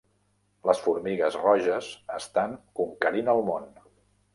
[0.69, 3.75] Les formigues roges estan conquerint el món.